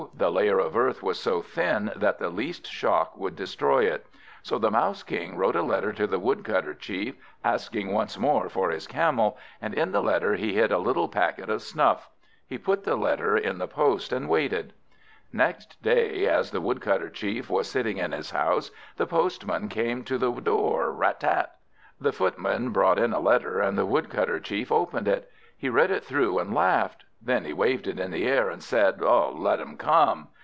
The 0.15 0.31
layer 0.31 0.59
of 0.59 0.75
earth 0.77 1.01
was 1.01 1.19
so 1.19 1.41
thin, 1.41 1.91
that 1.95 2.17
the 2.19 2.29
least 2.29 2.65
shock 2.67 3.17
would 3.17 3.35
destroy 3.35 3.85
it. 3.85 4.05
So 4.43 4.57
the 4.59 4.69
Mouse 4.71 5.01
King 5.03 5.35
wrote 5.35 5.55
a 5.55 5.63
letter 5.63 5.93
to 5.93 6.05
the 6.05 6.19
Woodcutter 6.19 6.73
Chief, 6.75 7.15
asking 7.43 7.91
once 7.91 8.17
more 8.19 8.49
for 8.49 8.69
his 8.71 8.85
Camel, 8.87 9.37
and 9.61 9.73
in 9.73 9.91
the 9.91 10.01
letter 10.01 10.35
he 10.35 10.53
hid 10.53 10.71
a 10.71 10.77
little 10.79 11.07
packet 11.07 11.49
of 11.49 11.61
snuff. 11.63 12.09
He 12.47 12.57
put 12.59 12.83
the 12.83 12.95
letter 12.95 13.37
in 13.37 13.57
the 13.59 13.67
post, 13.67 14.11
and 14.11 14.29
waited. 14.29 14.73
Next 15.33 15.81
day, 15.83 16.27
as 16.27 16.49
the 16.51 16.61
Woodcutter 16.61 17.09
Chief 17.09 17.49
was 17.49 17.69
sitting 17.69 17.97
in 17.97 18.11
his 18.11 18.29
house, 18.31 18.69
the 18.97 19.07
postman 19.07 19.69
came 19.69 20.03
to 20.03 20.17
the 20.19 20.31
door 20.31 20.91
Rat 20.91 21.19
tat. 21.21 21.57
The 21.99 22.11
footman 22.13 22.69
brought 22.69 22.99
in 22.99 23.13
a 23.13 23.19
letter, 23.19 23.59
and 23.59 23.75
the 23.77 23.85
Woodcutter 23.87 24.39
Chief 24.39 24.71
opened 24.71 25.07
it. 25.07 25.31
He 25.57 25.69
read 25.69 25.89
it 25.91 26.03
through, 26.03 26.37
and 26.39 26.53
laughed. 26.53 27.05
Then 27.23 27.45
he 27.45 27.53
waved 27.53 27.85
it 27.85 27.99
in 27.99 28.09
the 28.09 28.25
air, 28.25 28.49
and 28.49 28.63
said, 28.63 28.99
"Let 28.99 29.59
them 29.59 29.77
come." 29.77 30.29